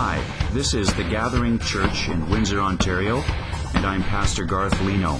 [0.00, 3.16] Hi, this is the Gathering Church in Windsor, Ontario,
[3.74, 5.18] and I'm Pastor Garth Leno.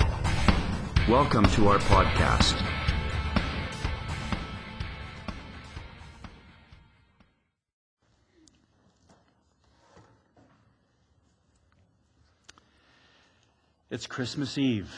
[1.08, 2.64] Welcome to our podcast.
[13.90, 14.95] It's Christmas Eve.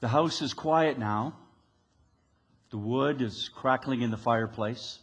[0.00, 1.34] The house is quiet now.
[2.70, 5.00] The wood is crackling in the fireplace.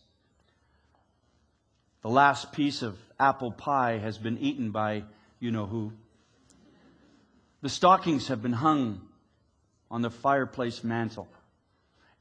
[2.05, 5.05] The last piece of apple pie has been eaten by
[5.39, 5.91] you know who.
[7.63, 9.01] The stockings have been hung
[9.89, 11.27] on the fireplace mantel.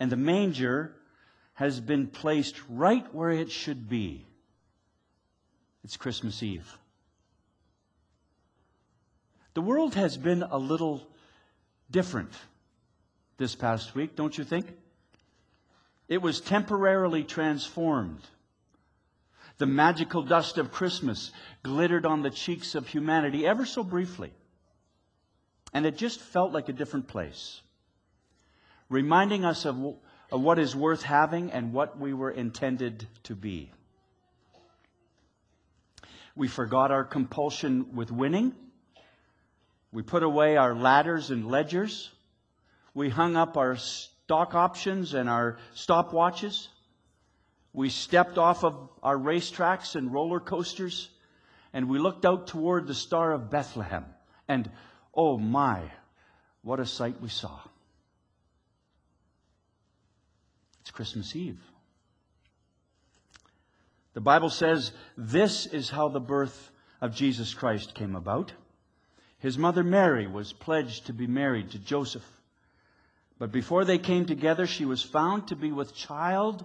[0.00, 0.94] And the manger
[1.52, 4.24] has been placed right where it should be.
[5.84, 6.78] It's Christmas Eve.
[9.52, 11.06] The world has been a little
[11.90, 12.32] different
[13.36, 14.64] this past week, don't you think?
[16.08, 18.22] It was temporarily transformed.
[19.58, 21.30] The magical dust of Christmas
[21.62, 24.32] glittered on the cheeks of humanity ever so briefly.
[25.72, 27.60] And it just felt like a different place,
[28.88, 29.96] reminding us of,
[30.30, 33.70] of what is worth having and what we were intended to be.
[36.36, 38.54] We forgot our compulsion with winning.
[39.92, 42.10] We put away our ladders and ledgers.
[42.92, 46.68] We hung up our stock options and our stopwatches.
[47.74, 51.10] We stepped off of our racetracks and roller coasters
[51.74, 54.04] and we looked out toward the Star of Bethlehem.
[54.46, 54.70] And
[55.12, 55.82] oh my,
[56.62, 57.58] what a sight we saw.
[60.80, 61.60] It's Christmas Eve.
[64.12, 68.52] The Bible says this is how the birth of Jesus Christ came about.
[69.38, 72.24] His mother Mary was pledged to be married to Joseph.
[73.36, 76.64] But before they came together, she was found to be with child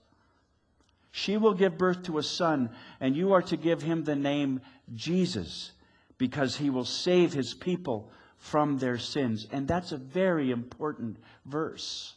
[1.11, 4.61] She will give birth to a son, and you are to give him the name
[4.93, 5.71] Jesus,
[6.17, 9.45] because he will save his people from their sins.
[9.51, 12.15] And that's a very important verse.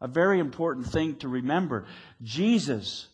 [0.00, 1.86] A very important thing to remember.
[2.22, 3.08] Jesus,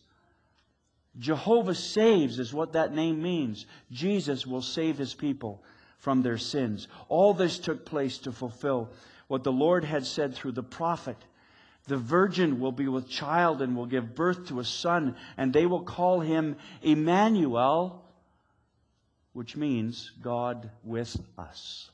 [1.17, 3.65] Jehovah saves, is what that name means.
[3.91, 5.63] Jesus will save his people
[5.97, 6.87] from their sins.
[7.09, 8.89] All this took place to fulfill
[9.27, 11.17] what the Lord had said through the prophet
[11.87, 15.65] the virgin will be with child and will give birth to a son, and they
[15.65, 18.05] will call him Emmanuel,
[19.33, 21.89] which means God with us.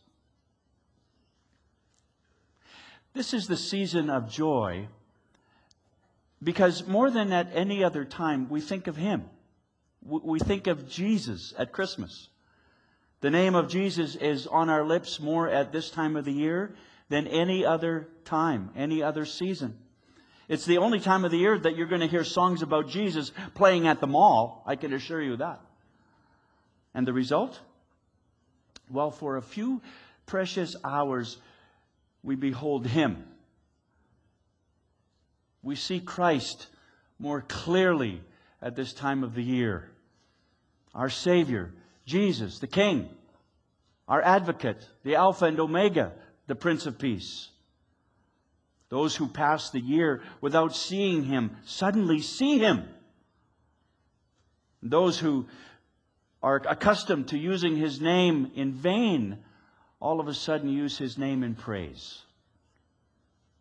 [3.14, 4.88] This is the season of joy
[6.42, 9.26] because more than at any other time, we think of him.
[10.02, 12.30] We think of Jesus at Christmas.
[13.22, 16.76] The name of Jesus is on our lips more at this time of the year
[17.10, 19.78] than any other time, any other season.
[20.48, 23.32] It's the only time of the year that you're going to hear songs about Jesus
[23.54, 24.64] playing at the mall.
[24.66, 25.62] I can assure you that.
[26.94, 27.60] And the result?
[28.90, 29.82] Well, for a few
[30.26, 31.38] precious hours,
[32.24, 33.24] we behold Him.
[35.62, 36.68] We see Christ
[37.20, 38.22] more clearly
[38.62, 39.92] at this time of the year.
[40.96, 41.74] Our Savior,
[42.06, 43.10] Jesus, the King,
[44.08, 46.14] our Advocate, the Alpha and Omega,
[46.50, 47.48] the Prince of Peace.
[48.90, 52.90] Those who pass the year without seeing him suddenly see him.
[54.82, 55.46] Those who
[56.42, 59.38] are accustomed to using his name in vain
[60.00, 62.24] all of a sudden use his name in praise.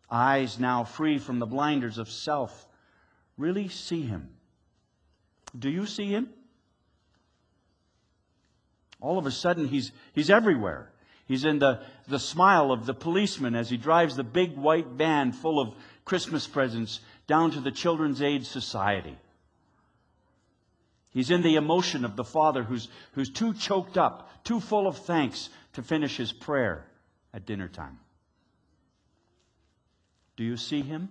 [0.09, 2.65] Eyes now free from the blinders of self
[3.37, 4.29] really see him.
[5.57, 6.29] Do you see him?
[8.99, 10.91] All of a sudden, he's, he's everywhere.
[11.29, 15.31] He's in the, the smile of the policeman as he drives the big white van
[15.31, 19.15] full of Christmas presents down to the Children's Aid Society.
[21.11, 24.97] He's in the emotion of the father who's, who's too choked up, too full of
[24.97, 26.83] thanks to finish his prayer
[27.31, 27.99] at dinner time.
[30.35, 31.09] Do you see him?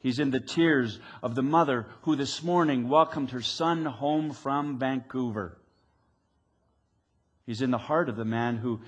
[0.00, 4.80] He's in the tears of the mother who this morning welcomed her son home from
[4.80, 5.57] Vancouver.
[7.48, 8.82] He's in the heart of the man who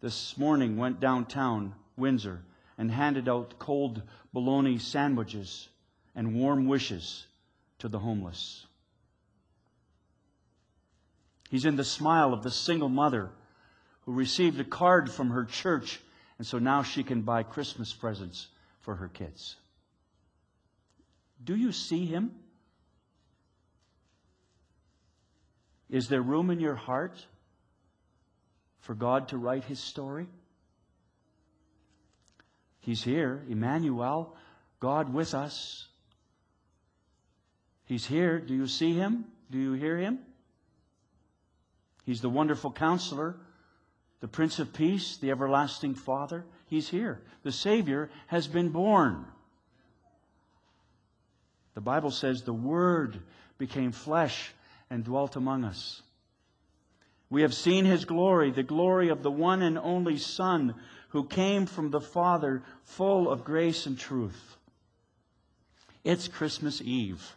[0.00, 2.44] this morning went downtown, Windsor,
[2.78, 4.02] and handed out cold
[4.32, 5.68] bologna sandwiches
[6.14, 7.26] and warm wishes
[7.80, 8.66] to the homeless.
[11.50, 13.30] He's in the smile of the single mother
[14.02, 16.00] who received a card from her church,
[16.38, 18.46] and so now she can buy Christmas presents
[18.82, 19.56] for her kids.
[21.42, 22.30] Do you see him?
[25.90, 27.26] Is there room in your heart
[28.84, 30.26] for God to write his story?
[32.80, 34.36] He's here, Emmanuel,
[34.78, 35.88] God with us.
[37.86, 38.38] He's here.
[38.38, 39.24] Do you see him?
[39.50, 40.18] Do you hear him?
[42.04, 43.36] He's the wonderful counselor,
[44.20, 46.44] the Prince of Peace, the everlasting Father.
[46.66, 47.22] He's here.
[47.42, 49.24] The Savior has been born.
[51.74, 53.22] The Bible says the Word
[53.56, 54.52] became flesh
[54.90, 56.02] and dwelt among us.
[57.30, 60.74] We have seen his glory, the glory of the one and only Son
[61.08, 64.56] who came from the Father, full of grace and truth.
[66.02, 67.36] It's Christmas Eve.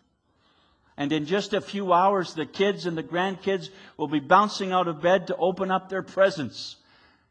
[0.97, 4.87] And in just a few hours, the kids and the grandkids will be bouncing out
[4.87, 6.77] of bed to open up their presents.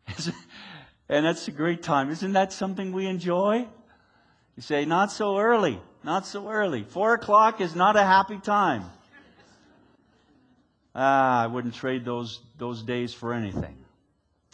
[1.09, 2.11] and that's a great time.
[2.11, 3.67] Isn't that something we enjoy?
[4.55, 5.81] You say, not so early.
[6.05, 6.85] Not so early.
[6.85, 8.85] Four o'clock is not a happy time.
[10.99, 13.77] Ah, I wouldn't trade those, those days for anything.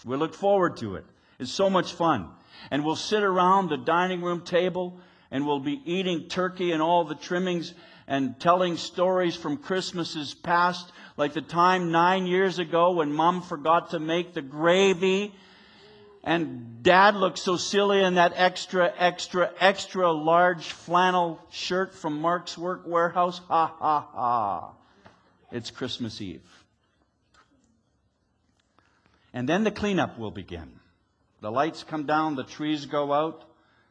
[0.05, 1.05] We look forward to it.
[1.39, 2.29] It's so much fun.
[2.73, 4.99] And we'll sit around the dining room table
[5.31, 7.73] and we'll be eating turkey and all the trimmings
[8.09, 13.91] and telling stories from Christmases past, like the time nine years ago when mom forgot
[13.91, 15.33] to make the gravy
[16.25, 22.59] and dad looked so silly in that extra, extra, extra large flannel shirt from Mark's
[22.59, 23.41] Work Warehouse.
[23.49, 24.73] Ha ha ha.
[25.53, 26.41] It's Christmas Eve.
[29.35, 30.81] And then the cleanup will begin.
[31.43, 33.45] The lights come down, the trees go out.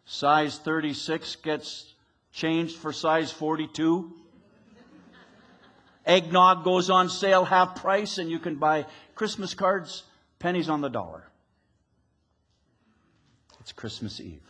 [0.05, 1.93] Size 36 gets
[2.33, 4.11] changed for size 42.
[6.05, 10.03] Eggnog goes on sale half price, and you can buy Christmas cards
[10.39, 11.23] pennies on the dollar.
[13.59, 14.41] It's Christmas Eve.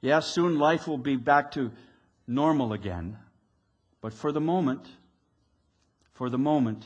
[0.00, 1.70] Yes, soon life will be back to
[2.26, 3.16] normal again.
[4.00, 4.86] But for the moment,
[6.12, 6.84] for the moment,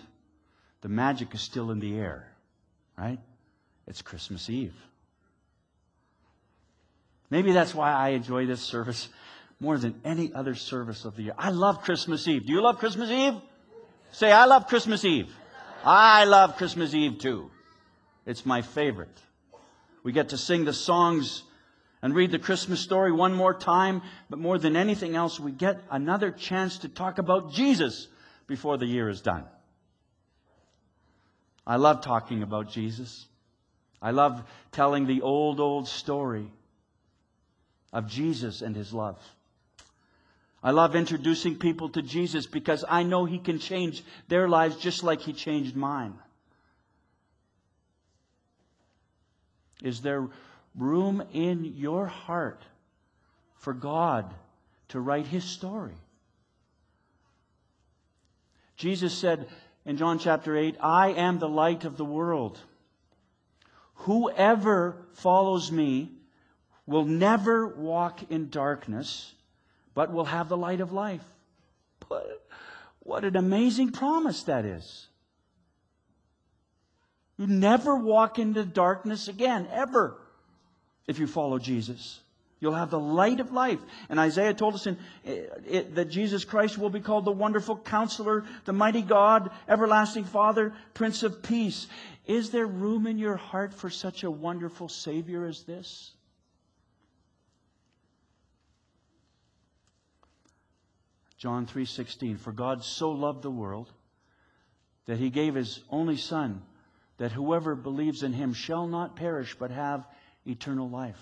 [0.81, 2.29] the magic is still in the air,
[2.99, 3.19] right?
[3.87, 4.75] It's Christmas Eve.
[7.31, 9.09] Maybe that's why I enjoy this service
[9.61, 11.35] more than any other service of the year.
[11.39, 12.47] I love Christmas Eve.
[12.47, 13.35] Do you love Christmas Eve?
[14.13, 15.35] Say, I love Christmas Eve.
[15.85, 17.51] I love Christmas Eve too.
[18.27, 19.17] It's my favorite.
[20.03, 21.43] We get to sing the songs
[22.05, 25.81] and read the Christmas story one more time, but more than anything else, we get
[25.91, 28.09] another chance to talk about Jesus
[28.47, 29.45] before the year is done.
[31.67, 33.25] I love talking about Jesus.
[34.03, 36.53] I love telling the old, old story
[37.91, 39.19] of Jesus and his love.
[40.63, 45.05] I love introducing people to Jesus because I know he can change their lives just
[45.05, 46.19] like he changed mine.
[49.83, 50.29] Is there
[50.77, 52.63] room in your heart
[53.57, 54.33] for God
[54.89, 55.95] to write his story?
[58.77, 59.49] Jesus said
[59.85, 62.59] in John chapter 8, I am the light of the world.
[63.95, 66.11] Whoever follows me
[66.87, 69.33] will never walk in darkness,
[69.95, 71.25] but will have the light of life.
[73.01, 75.09] What an amazing promise that is.
[77.39, 80.21] You never walk into darkness again, ever,
[81.07, 82.21] if you follow Jesus.
[82.61, 83.81] You'll have the light of life.
[84.09, 84.97] And Isaiah told us in,
[85.27, 90.25] eh, it, that Jesus Christ will be called the wonderful counselor, the mighty God, everlasting
[90.25, 91.89] Father, Prince of Peace.
[92.27, 96.13] Is there room in your heart for such a wonderful Savior as this?
[101.37, 103.93] John 3:16 For God so loved the world
[105.05, 106.63] that he gave his only son
[107.19, 110.07] that whoever believes in him shall not perish but have
[110.47, 111.19] eternal life.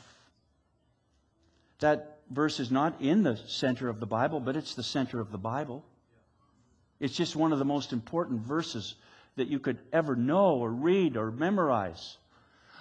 [1.80, 5.32] That verse is not in the center of the Bible, but it's the center of
[5.32, 5.84] the Bible.
[7.00, 8.94] It's just one of the most important verses
[9.36, 12.16] that you could ever know or read or memorize.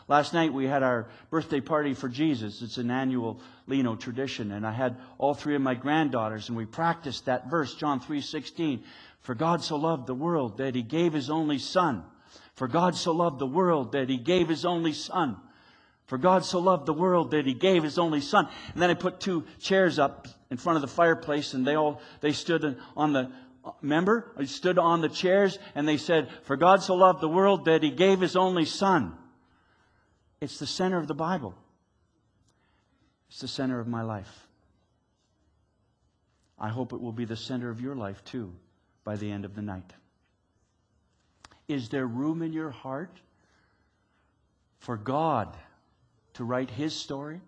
[0.07, 2.61] Last night we had our birthday party for Jesus.
[2.61, 4.51] It's an annual Leno tradition.
[4.51, 8.83] And I had all three of my granddaughters and we practiced that verse, John 3.16.
[9.21, 12.03] For God so loved the world that he gave his only son.
[12.55, 15.37] For God so loved the world that he gave his only son.
[16.11, 18.49] For God so loved the world that he gave his only son.
[18.73, 22.01] And then I put two chairs up in front of the fireplace and they all,
[22.19, 23.31] they stood on the,
[23.81, 24.33] remember?
[24.37, 27.81] I stood on the chairs and they said, For God so loved the world that
[27.81, 29.13] he gave his only son.
[30.41, 31.55] It's the center of the Bible.
[33.29, 34.49] It's the center of my life.
[36.59, 38.51] I hope it will be the center of your life too
[39.05, 39.93] by the end of the night.
[41.69, 43.17] Is there room in your heart
[44.79, 45.55] for God
[46.33, 47.41] to write His story?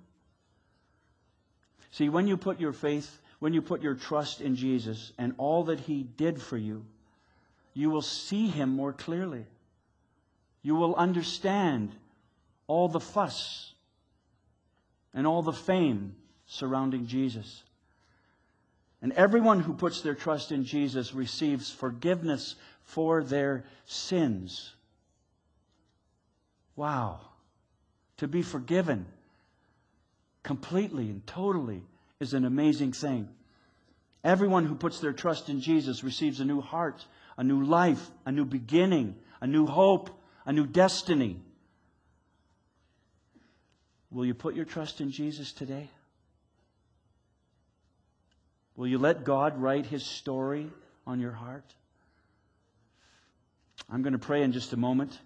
[1.92, 5.66] See, when you put your faith, when you put your trust in Jesus and all
[5.66, 6.86] that He did for you,
[7.74, 9.46] you will see Him more clearly.
[10.62, 11.92] You will understand
[12.68, 13.74] all the fuss
[15.13, 16.16] and all the fame
[16.48, 17.63] surrounding Jesus.
[19.02, 24.74] And everyone who puts their trust in Jesus receives forgiveness for their sins.
[26.75, 27.20] Wow.
[28.17, 29.05] To be forgiven
[30.43, 31.82] completely and totally
[32.20, 33.27] is an amazing thing.
[34.24, 37.05] Everyone who puts their trust in Jesus receives a new heart,
[37.38, 40.10] a new life, a new beginning, a new hope,
[40.46, 41.41] a new destiny.
[44.12, 45.89] Will you put your trust in Jesus today?
[48.75, 50.70] Will you let God write his story
[51.05, 51.65] on your heart?
[53.89, 55.17] I'm going to pray in just a moment,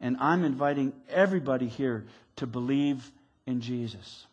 [0.00, 3.10] and I'm inviting everybody here to believe
[3.46, 4.26] in Jesus.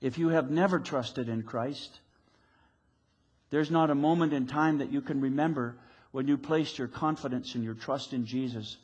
[0.00, 2.00] If you have never trusted in Christ,
[3.50, 5.76] there's not a moment in time that you can remember
[6.12, 8.76] when you placed your confidence and your trust in Jesus.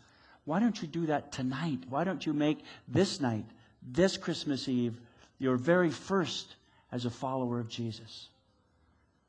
[0.44, 1.80] Why don't you do that tonight?
[1.88, 3.46] Why don't you make this night,
[3.82, 4.98] this Christmas Eve,
[5.38, 6.56] your very first
[6.94, 8.28] as a follower of Jesus.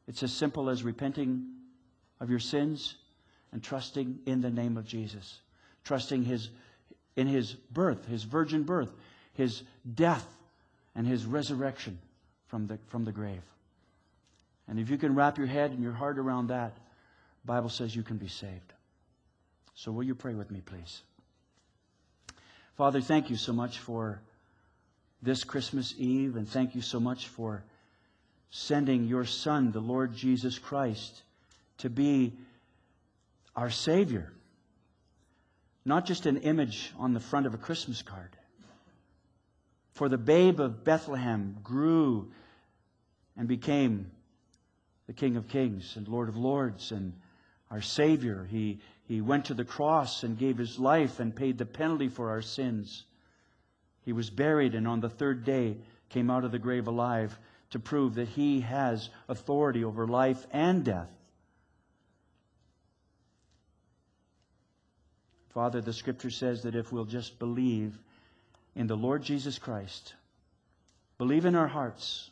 [0.08, 1.48] It's as simple as repenting
[2.20, 2.96] of your sins
[3.52, 5.40] and trusting in the name of Jesus,
[5.86, 6.50] trusting his,
[7.16, 8.92] in his birth, his virgin birth,
[9.34, 9.64] his
[9.94, 10.28] death,
[10.96, 11.98] and his resurrection
[12.48, 13.42] from the, from the grave.
[14.68, 16.76] And if you can wrap your head and your heart around that,
[17.46, 18.74] Bible says you can be saved.
[19.76, 21.02] So will you pray with me, please?
[22.76, 24.22] Father, thank you so much for
[25.22, 27.64] this Christmas Eve, and thank you so much for
[28.50, 31.22] sending your Son, the Lord Jesus Christ,
[31.80, 32.34] to be
[33.56, 34.32] our Savior.
[35.86, 38.36] Not just an image on the front of a Christmas card.
[39.92, 42.32] For the babe of Bethlehem grew
[43.38, 44.12] and became
[45.08, 47.14] the King of Kings and Lord of Lords and
[47.70, 48.48] our Savior.
[48.50, 52.32] He, he went to the cross and gave his life and paid the penalty for
[52.32, 53.06] our sins.
[54.04, 55.78] He was buried and on the third day
[56.10, 57.38] came out of the grave alive
[57.72, 61.10] to prove that he has authority over life and death.
[65.56, 67.98] Father, the scripture says that if we'll just believe
[68.76, 70.14] in the Lord Jesus Christ,
[71.18, 72.30] believe in our hearts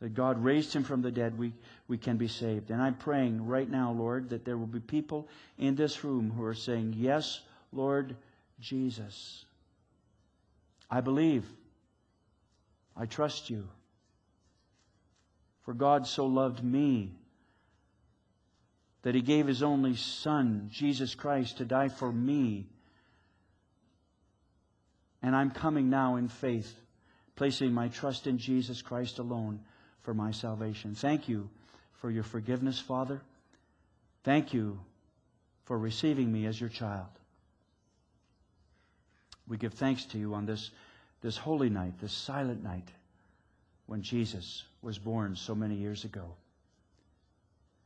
[0.00, 1.52] that God raised him from the dead, we,
[1.86, 2.72] we can be saved.
[2.72, 5.28] And I'm praying right now, Lord, that there will be people
[5.58, 7.40] in this room who are saying, Yes,
[7.72, 8.16] Lord
[8.58, 9.44] Jesus.
[10.90, 11.46] I believe.
[12.96, 13.68] I trust you.
[15.62, 17.12] For God so loved me
[19.02, 22.66] that he gave his only Son, Jesus Christ, to die for me.
[25.22, 26.72] And I'm coming now in faith,
[27.36, 29.60] placing my trust in Jesus Christ alone
[30.02, 30.94] for my salvation.
[30.94, 31.48] Thank you
[31.94, 33.20] for your forgiveness, Father.
[34.24, 34.78] Thank you
[35.64, 37.08] for receiving me as your child.
[39.48, 40.70] We give thanks to you on this,
[41.22, 42.88] this holy night, this silent night,
[43.86, 46.34] when Jesus was born so many years ago.